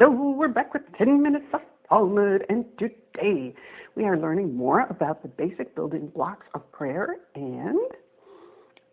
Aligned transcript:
Hello, 0.00 0.30
we're 0.30 0.46
back 0.46 0.74
with 0.74 0.82
10 0.96 1.20
minutes 1.20 1.46
of 1.52 1.60
Talmud, 1.88 2.46
and 2.48 2.64
today 2.78 3.52
we 3.96 4.04
are 4.04 4.16
learning 4.16 4.54
more 4.54 4.86
about 4.90 5.22
the 5.22 5.28
basic 5.28 5.74
building 5.74 6.06
blocks 6.14 6.46
of 6.54 6.70
prayer, 6.70 7.16
and 7.34 7.80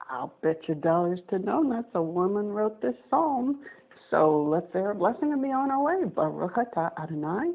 I'll 0.09 0.33
bet 0.41 0.61
you 0.67 0.73
dollars 0.73 1.19
to 1.29 1.37
donuts 1.37 1.89
a 1.93 2.01
woman 2.01 2.47
wrote 2.47 2.81
this 2.81 2.95
psalm. 3.11 3.61
So 4.09 4.47
let's 4.49 4.65
say 4.73 4.79
our 4.79 4.95
blessing 4.95 5.31
and 5.31 5.43
be 5.43 5.49
on 5.49 5.69
our 5.69 5.83
way. 5.83 6.05
Baruch 6.09 6.55
atah 6.55 6.89
Adonai, 6.99 7.51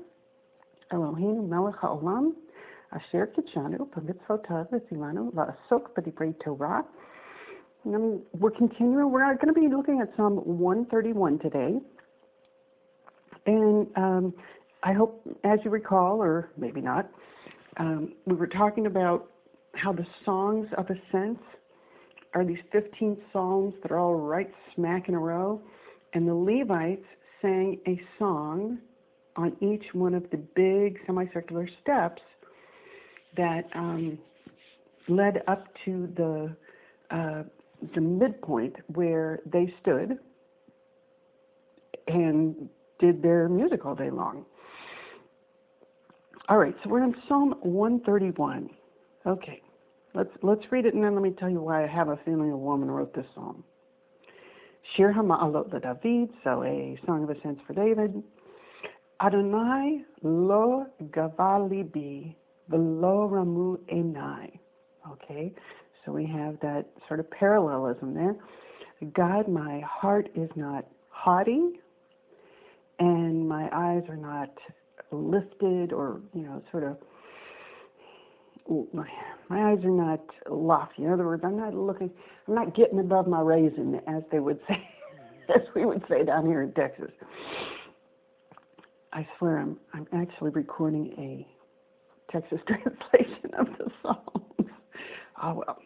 Eloheinu 0.93 1.49
melech 1.49 1.75
haolam, 1.81 2.35
asher 2.93 3.33
kitshanu 3.37 3.89
b'mitzvotav 3.89 4.71
v'tzilanu 4.71 5.33
v'asok 5.35 5.91
b'divrei 5.99 6.37
Torah. 6.45 6.85
We're 7.85 8.51
continuing. 8.53 9.11
We're 9.11 9.35
going 9.35 9.53
to 9.53 9.61
be 9.61 9.67
looking 9.67 10.01
at 10.01 10.15
Psalm 10.17 10.37
131 10.37 11.41
today. 11.41 11.81
And 13.47 13.87
um, 13.97 14.35
I 14.83 14.93
hope, 14.93 15.23
as 15.45 15.59
you 15.65 15.71
recall, 15.71 16.23
or 16.23 16.51
maybe 16.57 16.81
not, 16.81 17.11
um, 17.77 18.13
we 18.27 18.35
were 18.35 18.47
talking 18.47 18.87
about 18.87 19.31
how 19.75 19.93
the 19.93 20.07
songs 20.25 20.69
of 20.77 20.87
ascents 20.87 21.43
are 22.35 22.45
these 22.45 22.59
15 22.73 23.17
psalms 23.33 23.75
that 23.83 23.91
are 23.91 23.99
all 23.99 24.15
right 24.15 24.51
smack 24.75 25.09
in 25.09 25.15
a 25.15 25.19
row. 25.19 25.61
And 26.13 26.29
the 26.29 26.35
Levites 26.35 27.05
sang 27.41 27.81
a 27.87 28.01
song 28.19 28.79
on 29.37 29.57
each 29.61 29.85
one 29.95 30.15
of 30.15 30.29
the 30.31 30.37
big 30.37 30.99
semicircular 31.07 31.69
steps 31.83 32.23
that 33.37 33.65
um, 33.75 34.19
led 35.09 35.43
up 35.47 35.69
to 35.85 36.09
the 36.17 36.57
uh, 37.15 37.43
the 37.95 38.01
midpoint 38.01 38.77
where 38.89 39.41
they 39.47 39.73
stood 39.81 40.19
and 42.07 42.69
did 43.01 43.23
their 43.23 43.49
music 43.49 43.85
all 43.85 43.95
day 43.95 44.11
long. 44.11 44.45
All 46.49 46.59
right, 46.59 46.75
so 46.83 46.91
we're 46.91 47.05
in 47.05 47.15
Psalm 47.29 47.55
131. 47.63 48.71
Okay, 49.27 49.63
let's 50.15 50.31
let's 50.43 50.63
read 50.71 50.85
it 50.85 50.95
and 50.95 51.05
then 51.05 51.15
let 51.15 51.23
me 51.23 51.31
tell 51.31 51.51
you 51.51 51.61
why 51.61 51.85
I 51.85 51.87
have 51.87 52.09
a 52.09 52.19
feeling 52.25 52.51
a 52.51 52.57
woman 52.57 52.91
wrote 52.91 53.15
this 53.15 53.27
psalm. 53.35 53.63
Shir 54.97 55.13
Hama'alot 55.13 55.73
LeDavid, 55.73 56.31
so 56.43 56.65
a 56.65 56.99
song 57.07 57.25
of 57.25 57.31
ascents 57.31 57.61
for 57.67 57.75
David. 57.75 58.23
Adonai 59.21 60.03
lo 60.23 60.87
gavali 61.11 61.85
bi 61.93 62.35
velo 62.69 63.29
ramu 63.29 63.79
enai. 63.93 64.59
Okay, 65.13 65.53
so 66.05 66.13
we 66.13 66.27
have 66.27 66.59
that 66.61 66.87
sort 67.07 67.21
of 67.21 67.31
parallelism 67.31 68.15
there. 68.15 68.37
God, 69.15 69.47
my 69.47 69.81
heart 69.81 70.29
is 70.35 70.51
not 70.57 70.85
haughty 71.11 71.81
and 73.01 73.49
my 73.49 73.69
eyes 73.73 74.03
are 74.09 74.17
not 74.17 74.51
lifted 75.11 75.93
or 75.93 76.21
you 76.35 76.43
know 76.43 76.63
sort 76.71 76.85
of 76.85 76.99
my, 78.93 79.09
my 79.49 79.73
eyes 79.73 79.79
are 79.85 79.91
not 79.91 80.21
lofty. 80.49 81.03
In 81.03 81.13
other 81.13 81.27
words, 81.27 81.43
I'm 81.45 81.57
not 81.57 81.75
looking, 81.75 82.11
I'm 82.47 82.55
not 82.55 82.77
getting 82.77 83.01
above 83.01 83.27
my 83.27 83.41
raisin, 83.41 84.01
as 84.07 84.23
they 84.31 84.39
would 84.39 84.61
say, 84.69 84.89
as 85.49 85.63
we 85.75 85.85
would 85.85 86.05
say 86.09 86.25
down 86.25 86.47
here 86.47 86.63
in 86.63 86.73
Texas. 86.73 87.11
I 89.13 89.27
swear 89.39 89.59
I'm 89.59 89.77
I'm 89.93 90.07
actually 90.13 90.51
recording 90.51 91.13
a 91.19 92.33
Texas 92.33 92.61
translation 92.67 93.51
of 93.59 93.67
the 93.79 93.91
Psalms. 94.03 94.27
Oh 95.43 95.55
well. 95.67 95.79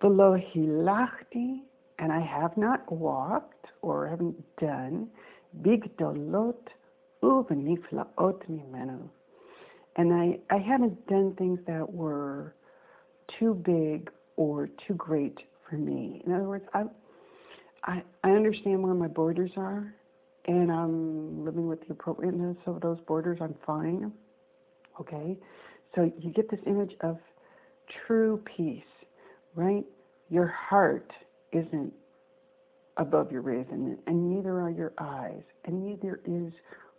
Below 0.00 0.36
hilachti, 0.54 1.58
and 2.00 2.10
I 2.10 2.20
have 2.20 2.56
not 2.56 2.90
walked 2.90 3.66
or 3.80 4.08
haven't 4.08 4.34
done 4.56 5.08
bigdolot 5.62 6.54
uveniflaot 7.22 8.40
mimenu. 8.50 9.08
And 9.96 10.12
I, 10.12 10.38
I 10.54 10.58
haven't 10.58 11.06
done 11.08 11.34
things 11.36 11.58
that 11.66 11.92
were 11.92 12.54
too 13.38 13.54
big 13.54 14.10
or 14.36 14.68
too 14.86 14.94
great 14.94 15.38
for 15.68 15.76
me. 15.76 16.22
In 16.24 16.32
other 16.32 16.44
words, 16.44 16.64
I, 16.74 16.84
I, 17.84 18.02
I 18.24 18.30
understand 18.30 18.82
where 18.82 18.94
my 18.94 19.08
borders 19.08 19.50
are, 19.56 19.94
and 20.46 20.70
I'm 20.70 21.44
living 21.44 21.66
with 21.66 21.86
the 21.86 21.92
appropriateness 21.92 22.56
of 22.66 22.80
those 22.80 22.98
borders. 23.06 23.38
I'm 23.40 23.54
fine. 23.66 24.12
Okay? 25.00 25.36
So 25.94 26.10
you 26.18 26.30
get 26.30 26.50
this 26.50 26.60
image 26.66 26.92
of 27.00 27.18
true 28.06 28.42
peace, 28.56 28.82
right? 29.54 29.84
Your 30.28 30.46
heart 30.46 31.10
isn't 31.52 31.92
above 32.96 33.32
your 33.32 33.42
reason, 33.42 33.98
and 34.06 34.30
neither 34.30 34.60
are 34.60 34.70
your 34.70 34.92
eyes, 34.98 35.42
and 35.64 35.84
neither 35.84 36.20
is 36.26 36.52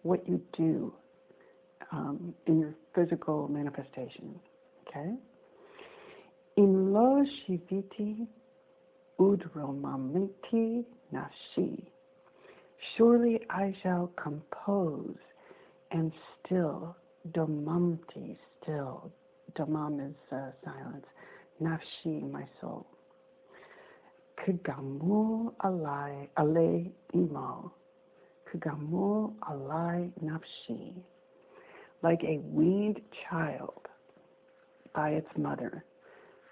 what 0.04 0.28
you 0.28 0.42
do 0.58 0.94
um, 1.92 2.34
in 2.48 2.60
your 2.60 2.74
physical 2.96 3.48
manifestation. 3.48 4.40
Okay? 4.88 5.14
In 6.58 6.94
lo 6.94 7.24
shiviti 7.48 8.28
udromamiti 9.20 10.84
nashi. 11.12 11.92
Surely 12.98 13.40
I 13.50 13.76
shall 13.84 14.12
compose 14.22 15.16
and 15.92 16.12
still, 16.46 16.96
domamti, 17.32 18.38
still. 18.62 19.12
Domam 19.58 20.10
is 20.10 20.16
uh, 20.32 20.52
silence. 20.64 21.06
Nafshi, 21.62 22.30
my 22.32 22.46
soul. 22.60 22.88
Kgamul 24.42 25.54
alai 25.64 26.28
ale 26.38 26.92
imo. 27.14 27.72
Kgamul 28.50 29.34
alai 29.50 30.12
nafshi. 30.24 30.94
Like 32.02 32.24
a 32.24 32.40
weaned 32.46 33.02
child 33.30 33.88
by 34.96 35.12
its 35.12 35.28
mother, 35.38 35.84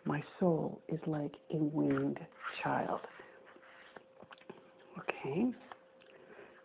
my 0.05 0.21
soul 0.39 0.79
is 0.87 0.99
like 1.07 1.33
a 1.51 1.57
weaned 1.57 2.19
child. 2.61 3.01
Okay. 4.99 5.45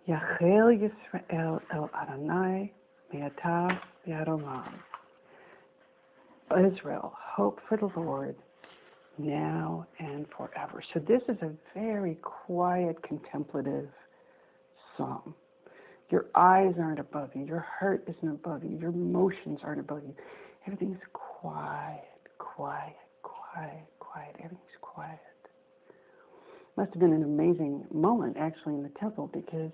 Yachel 0.06 0.76
Yisrael 0.78 1.60
el 1.72 1.90
Adonai 1.94 2.70
me'ata 3.12 3.80
v'adolam. 4.06 4.74
Israel, 6.54 7.14
hope 7.18 7.58
for 7.68 7.78
the 7.78 7.90
Lord 7.98 8.36
now 9.18 9.86
and 9.98 10.26
forever. 10.36 10.82
So 10.92 11.00
this 11.00 11.22
is 11.28 11.36
a 11.42 11.50
very 11.74 12.16
quiet, 12.22 13.02
contemplative 13.02 13.88
psalm. 14.96 15.34
Your 16.10 16.26
eyes 16.34 16.74
aren't 16.78 17.00
above 17.00 17.30
you. 17.34 17.44
Your 17.44 17.66
heart 17.78 18.04
isn't 18.06 18.28
above 18.28 18.64
you. 18.64 18.76
Your 18.78 18.90
emotions 18.90 19.60
aren't 19.62 19.80
above 19.80 20.02
you. 20.04 20.14
Everything's 20.66 21.00
quiet, 21.12 22.04
quiet, 22.38 22.96
quiet, 23.22 23.84
quiet. 23.98 24.34
Everything's 24.38 24.78
quiet. 24.80 25.18
Must 26.76 26.90
have 26.92 27.00
been 27.00 27.12
an 27.12 27.22
amazing 27.22 27.84
moment 27.92 28.36
actually 28.38 28.74
in 28.74 28.82
the 28.82 28.92
temple 29.00 29.30
because 29.32 29.70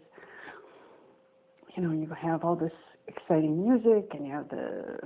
you 1.76 1.82
know 1.82 1.92
you 1.92 2.08
have 2.20 2.44
all 2.44 2.56
this 2.56 2.72
exciting 3.08 3.66
music 3.66 4.10
and 4.14 4.26
you 4.26 4.32
have 4.32 4.48
the 4.50 4.98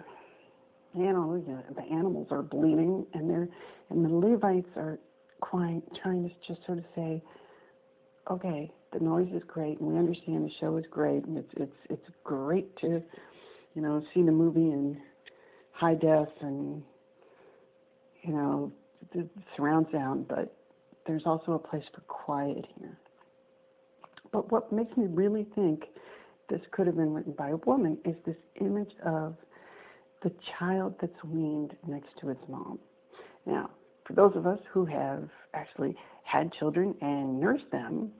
you 0.96 1.12
know, 1.12 1.42
the 1.74 1.82
animals 1.82 2.28
are 2.30 2.42
bleeding, 2.42 3.06
and 3.14 3.28
they're 3.28 3.48
and 3.90 4.04
the 4.04 4.08
Levites 4.08 4.68
are 4.76 4.98
quiet, 5.40 5.82
trying 6.02 6.28
to 6.28 6.34
just 6.46 6.64
sort 6.66 6.78
of 6.78 6.84
say, 6.94 7.22
okay, 8.30 8.70
the 8.92 9.00
noise 9.00 9.28
is 9.34 9.42
great, 9.46 9.78
and 9.80 9.88
we 9.88 9.98
understand 9.98 10.44
the 10.44 10.52
show 10.60 10.76
is 10.76 10.84
great, 10.90 11.24
and 11.24 11.38
it's 11.38 11.52
it's 11.56 11.76
it's 11.90 12.08
great 12.22 12.76
to, 12.78 13.02
you 13.74 13.82
know, 13.82 14.02
see 14.14 14.22
the 14.22 14.32
movie 14.32 14.70
in 14.70 14.96
high 15.72 15.94
def 15.94 16.28
and 16.40 16.82
you 18.22 18.32
know 18.32 18.72
the 19.12 19.28
surround 19.56 19.86
sound, 19.92 20.26
but 20.28 20.54
there's 21.06 21.24
also 21.26 21.52
a 21.52 21.58
place 21.58 21.84
for 21.94 22.00
quiet 22.02 22.64
here. 22.78 22.96
But 24.32 24.50
what 24.50 24.72
makes 24.72 24.96
me 24.96 25.06
really 25.08 25.46
think 25.54 25.84
this 26.48 26.60
could 26.72 26.86
have 26.86 26.96
been 26.96 27.12
written 27.12 27.32
by 27.32 27.50
a 27.50 27.56
woman 27.56 27.98
is 28.04 28.16
this 28.26 28.36
image 28.60 28.92
of 29.04 29.36
the 30.24 30.32
child 30.58 30.94
that's 31.00 31.22
weaned 31.22 31.76
next 31.86 32.08
to 32.20 32.30
its 32.30 32.40
mom. 32.48 32.78
Now, 33.46 33.70
for 34.04 34.14
those 34.14 34.32
of 34.34 34.46
us 34.46 34.58
who 34.72 34.84
have 34.86 35.28
actually 35.54 35.96
had 36.24 36.52
children 36.52 36.94
and 37.00 37.38
nursed 37.38 37.70
them, 37.70 38.10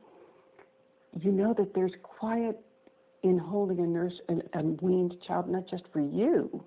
you 1.21 1.33
know 1.33 1.55
that 1.55 1.75
there's 1.75 1.93
quiet 2.03 2.61
in 3.23 3.39
holding 3.39 3.81
a 3.81 3.87
nurse 3.87 4.21
a, 4.29 4.59
a 4.59 4.63
weaned 4.83 5.15
child, 5.27 5.49
not 5.49 5.67
just 5.69 5.85
for 5.93 6.01
you, 6.01 6.63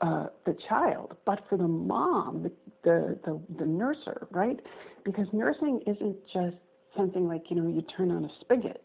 uh, 0.00 0.26
the 0.46 0.56
child, 0.68 1.16
but 1.26 1.44
for 1.48 1.58
the 1.58 1.66
mom, 1.66 2.42
the, 2.44 2.52
the 2.84 3.18
the 3.24 3.40
the 3.58 3.64
nurser, 3.64 4.26
right? 4.30 4.60
Because 5.04 5.26
nursing 5.32 5.80
isn't 5.86 6.16
just 6.32 6.56
something 6.96 7.26
like 7.26 7.50
you 7.50 7.56
know 7.56 7.68
you 7.68 7.82
turn 7.82 8.10
on 8.10 8.24
a 8.24 8.30
spigot 8.40 8.82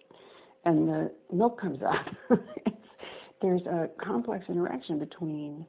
and 0.66 0.90
the 0.90 1.12
milk 1.32 1.60
comes 1.62 1.82
out. 1.84 2.10
there's 3.42 3.62
a 3.64 3.90
complex 4.04 4.46
interaction 4.50 5.00
between 5.00 5.66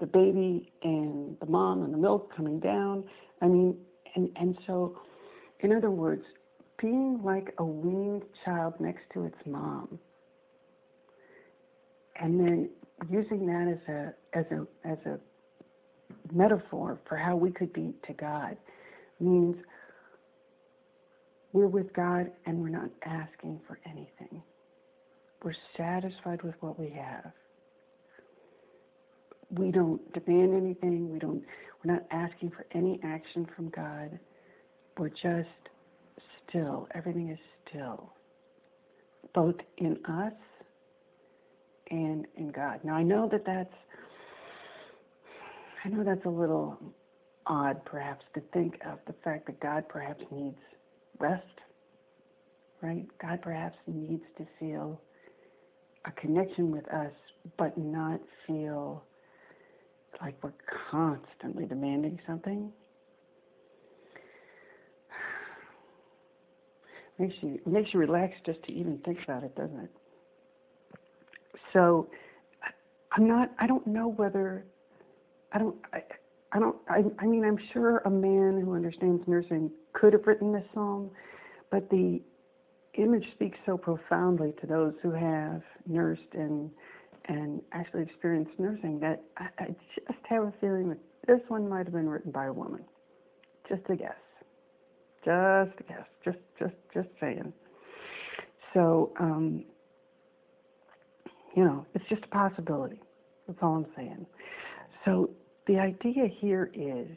the 0.00 0.06
baby 0.06 0.72
and 0.82 1.36
the 1.40 1.46
mom 1.46 1.82
and 1.82 1.92
the 1.92 1.98
milk 1.98 2.34
coming 2.34 2.60
down. 2.60 3.04
I 3.42 3.46
mean, 3.46 3.76
and, 4.14 4.30
and 4.36 4.56
so, 4.66 5.00
in 5.60 5.72
other 5.72 5.90
words, 5.90 6.22
being 6.80 7.20
like 7.24 7.54
a 7.58 7.64
weaned 7.64 8.22
child 8.44 8.74
next 8.78 9.02
to 9.14 9.24
its 9.24 9.36
mom 9.46 9.98
and 12.18 12.38
then 12.38 12.68
using 13.10 13.46
that 13.46 13.68
as 13.68 13.94
a 13.94 14.38
as 14.38 14.44
a 14.50 14.88
as 14.88 14.98
a 15.06 15.18
metaphor 16.32 17.00
for 17.08 17.16
how 17.16 17.36
we 17.36 17.50
could 17.50 17.72
be 17.72 17.94
to 18.06 18.12
God 18.14 18.56
means 19.20 19.56
we're 21.52 21.66
with 21.66 21.92
God 21.92 22.30
and 22.46 22.58
we're 22.58 22.68
not 22.68 22.90
asking 23.04 23.60
for 23.66 23.78
anything. 23.86 24.42
We're 25.42 25.54
satisfied 25.76 26.42
with 26.42 26.54
what 26.60 26.78
we 26.78 26.90
have. 26.90 27.32
We 29.50 29.70
don't 29.70 30.00
demand 30.12 30.54
anything. 30.54 31.12
We 31.12 31.18
don't 31.18 31.44
we're 31.84 31.92
not 31.92 32.04
asking 32.10 32.50
for 32.50 32.66
any 32.72 32.98
action 33.04 33.46
from 33.54 33.68
God. 33.70 34.18
We're 34.98 35.10
just 35.10 35.48
still. 36.48 36.88
Everything 36.94 37.30
is 37.30 37.38
still. 37.68 38.12
Both 39.34 39.56
in 39.76 39.98
us 40.06 40.32
and 41.90 42.26
in 42.36 42.50
God. 42.50 42.80
Now 42.82 42.94
I 42.94 43.02
know 43.02 43.28
that 43.30 43.44
that's 43.46 43.74
I 45.84 45.88
know 45.88 46.02
that's 46.02 46.24
a 46.24 46.30
little 46.30 46.76
odd 47.46 47.84
perhaps 47.84 48.24
to 48.34 48.42
think 48.52 48.74
of 48.86 48.98
the 49.06 49.14
fact 49.24 49.46
that 49.46 49.60
God 49.60 49.88
perhaps 49.88 50.22
needs 50.30 50.58
rest, 51.18 51.44
right? 52.82 53.06
God 53.22 53.40
perhaps 53.40 53.76
needs 53.86 54.24
to 54.36 54.46
feel 54.58 55.00
a 56.08 56.20
connection 56.20 56.70
with 56.70 56.86
us, 56.88 57.12
but 57.56 57.76
not 57.78 58.20
feel 58.46 59.02
like 60.20 60.34
we're 60.42 60.52
constantly 60.90 61.66
demanding 61.66 62.18
something. 62.26 62.70
Makes 67.18 67.34
you 67.40 67.60
makes 67.66 67.92
you 67.92 68.00
relax 68.00 68.34
just 68.46 68.62
to 68.64 68.72
even 68.72 68.98
think 69.04 69.18
about 69.24 69.44
it, 69.44 69.54
doesn't 69.56 69.80
it? 69.80 69.90
So 71.72 72.08
I'm 73.12 73.28
not 73.28 73.50
I 73.58 73.66
don't 73.66 73.86
know 73.86 74.08
whether 74.08 74.64
I 75.52 75.58
don't 75.58 75.76
I, 75.92 76.02
I 76.52 76.58
don't 76.58 76.76
I, 76.88 77.04
I 77.18 77.26
mean 77.26 77.44
I'm 77.44 77.58
sure 77.72 77.98
a 77.98 78.10
man 78.10 78.60
who 78.64 78.74
understands 78.74 79.22
nursing 79.26 79.70
could 79.92 80.12
have 80.12 80.26
written 80.26 80.52
this 80.52 80.64
song, 80.74 81.10
but 81.70 81.88
the 81.90 82.20
image 82.98 83.24
speaks 83.34 83.58
so 83.66 83.76
profoundly 83.76 84.52
to 84.60 84.66
those 84.66 84.94
who 85.02 85.10
have 85.10 85.62
nursed 85.86 86.34
and 86.34 86.70
and 87.26 87.60
actually 87.72 88.02
experienced 88.02 88.52
nursing 88.58 88.98
that 89.00 89.22
I, 89.36 89.48
I 89.58 89.66
just 89.66 90.18
have 90.28 90.44
a 90.44 90.54
feeling 90.60 90.88
that 90.88 90.98
this 91.26 91.40
one 91.48 91.68
might 91.68 91.84
have 91.84 91.92
been 91.92 92.08
written 92.08 92.30
by 92.30 92.46
a 92.46 92.52
woman. 92.52 92.82
Just 93.68 93.82
a 93.90 93.96
guess. 93.96 94.12
Just 95.24 95.78
a 95.78 95.82
guess. 95.86 96.06
Just 96.24 96.38
just 96.58 96.74
just 96.94 97.08
saying. 97.20 97.52
So 98.74 99.12
um, 99.20 99.64
you 101.54 101.64
know, 101.64 101.86
it's 101.94 102.04
just 102.08 102.24
a 102.24 102.28
possibility. 102.28 103.00
That's 103.46 103.58
all 103.62 103.76
I'm 103.76 103.86
saying. 103.96 104.26
So 105.04 105.30
the 105.66 105.78
idea 105.78 106.28
here 106.40 106.70
is 106.74 107.08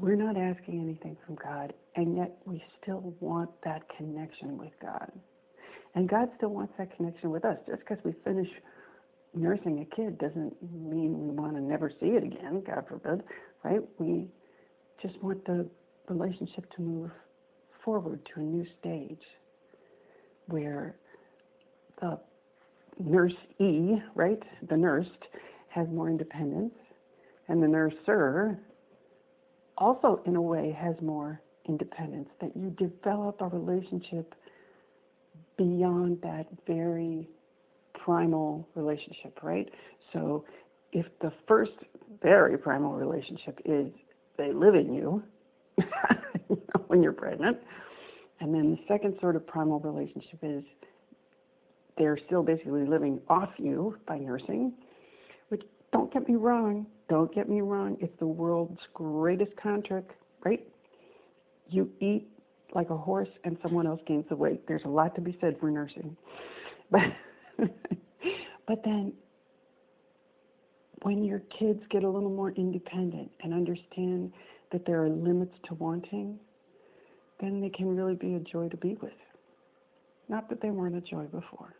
we're 0.00 0.16
not 0.16 0.36
asking 0.36 0.80
anything 0.80 1.16
from 1.26 1.36
God, 1.36 1.74
and 1.94 2.16
yet 2.16 2.38
we 2.46 2.62
still 2.82 3.14
want 3.20 3.50
that 3.64 3.82
connection 3.96 4.56
with 4.56 4.72
God. 4.80 5.12
And 5.94 6.08
God 6.08 6.30
still 6.38 6.48
wants 6.48 6.72
that 6.78 6.96
connection 6.96 7.30
with 7.30 7.44
us. 7.44 7.58
Just 7.68 7.80
because 7.80 7.98
we 8.02 8.14
finish 8.24 8.48
nursing 9.34 9.80
a 9.80 9.96
kid 9.96 10.18
doesn't 10.18 10.54
mean 10.72 11.20
we 11.20 11.30
want 11.30 11.54
to 11.54 11.60
never 11.60 11.92
see 12.00 12.06
it 12.06 12.24
again, 12.24 12.62
God 12.66 12.84
forbid, 12.88 13.22
right? 13.62 13.80
We 13.98 14.28
just 15.02 15.22
want 15.22 15.44
the 15.44 15.68
relationship 16.08 16.72
to 16.76 16.82
move 16.82 17.10
forward 17.84 18.20
to 18.34 18.40
a 18.40 18.42
new 18.42 18.66
stage 18.80 19.22
where 20.46 20.96
the 22.00 22.18
nurse 22.98 23.34
E, 23.58 23.96
right, 24.14 24.42
the 24.68 24.76
nursed, 24.76 25.10
has 25.68 25.86
more 25.88 26.08
independence, 26.08 26.74
and 27.48 27.62
the 27.62 27.66
nurser 27.66 28.58
also, 29.80 30.20
in 30.26 30.36
a 30.36 30.42
way, 30.42 30.76
has 30.78 30.94
more 31.00 31.40
independence, 31.66 32.28
that 32.40 32.56
you 32.56 32.70
develop 32.78 33.40
a 33.40 33.48
relationship 33.48 34.34
beyond 35.56 36.20
that 36.22 36.46
very 36.66 37.28
primal 38.04 38.68
relationship, 38.74 39.38
right? 39.42 39.68
So 40.12 40.44
if 40.92 41.06
the 41.20 41.32
first 41.46 41.72
very 42.22 42.58
primal 42.58 42.92
relationship 42.92 43.60
is 43.64 43.90
they 44.36 44.52
live 44.52 44.74
in 44.74 44.92
you, 44.92 45.22
when 46.86 47.02
you're 47.02 47.12
pregnant, 47.12 47.58
and 48.40 48.54
then 48.54 48.72
the 48.72 48.78
second 48.88 49.16
sort 49.20 49.36
of 49.36 49.46
primal 49.46 49.80
relationship 49.80 50.38
is 50.42 50.62
they're 51.98 52.18
still 52.26 52.42
basically 52.42 52.86
living 52.86 53.20
off 53.28 53.50
you 53.58 53.96
by 54.06 54.18
nursing, 54.18 54.72
don't 55.92 56.12
get 56.12 56.28
me 56.28 56.36
wrong, 56.36 56.86
don't 57.08 57.34
get 57.34 57.48
me 57.48 57.60
wrong, 57.60 57.96
it's 58.00 58.16
the 58.18 58.26
world's 58.26 58.80
greatest 58.94 59.52
contract, 59.56 60.12
right? 60.44 60.66
You 61.68 61.90
eat 62.00 62.28
like 62.74 62.90
a 62.90 62.96
horse 62.96 63.28
and 63.44 63.56
someone 63.62 63.86
else 63.86 64.00
gains 64.06 64.24
the 64.28 64.36
weight. 64.36 64.66
There's 64.68 64.84
a 64.84 64.88
lot 64.88 65.14
to 65.16 65.20
be 65.20 65.36
said 65.40 65.56
for 65.60 65.70
nursing. 65.70 66.16
But 66.92 67.68
but 68.66 68.82
then 68.84 69.12
when 71.02 71.22
your 71.24 71.40
kids 71.58 71.80
get 71.90 72.02
a 72.02 72.08
little 72.08 72.30
more 72.30 72.50
independent 72.52 73.30
and 73.42 73.52
understand 73.54 74.32
that 74.72 74.84
there 74.86 75.02
are 75.04 75.08
limits 75.08 75.54
to 75.68 75.74
wanting, 75.74 76.38
then 77.40 77.60
they 77.60 77.68
can 77.68 77.94
really 77.94 78.14
be 78.14 78.34
a 78.34 78.40
joy 78.40 78.68
to 78.68 78.76
be 78.76 78.96
with. 79.00 79.12
Not 80.28 80.48
that 80.48 80.60
they 80.60 80.70
weren't 80.70 80.96
a 80.96 81.00
joy 81.00 81.26
before. 81.26 81.74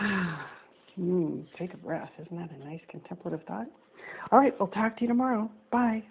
mm, 1.00 1.44
take 1.58 1.74
a 1.74 1.76
breath. 1.78 2.10
Isn't 2.20 2.36
that 2.36 2.50
a 2.50 2.64
nice 2.64 2.80
contemplative 2.90 3.40
thought? 3.46 3.66
All 4.32 4.38
right, 4.38 4.52
we'll 4.58 4.68
talk 4.68 4.96
to 4.96 5.02
you 5.02 5.08
tomorrow. 5.08 5.50
Bye. 5.70 6.02